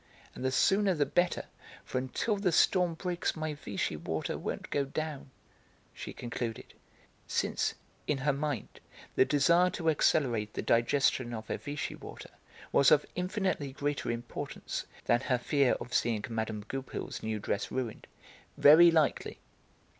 [0.33, 1.45] And the sooner the better,
[1.85, 5.29] for until the storm breaks my Vichy water won't 'go down,'"
[5.93, 6.73] she concluded,
[7.27, 7.75] since,
[8.07, 8.79] in her mind,
[9.15, 12.31] the desire to accelerate the digestion of her Vichy water
[12.71, 16.61] was of infinitely greater importance than her fear of seeing Mme.
[16.67, 18.07] Goupil's new dress ruined.
[18.57, 19.39] "Very likely."